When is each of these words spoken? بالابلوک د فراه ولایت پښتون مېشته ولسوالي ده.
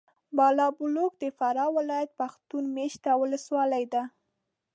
بالابلوک 0.35 1.11
د 1.23 1.25
فراه 1.37 1.73
ولایت 1.77 2.09
پښتون 2.19 2.63
مېشته 2.77 3.09
ولسوالي 3.21 3.83
ده. 3.93 4.03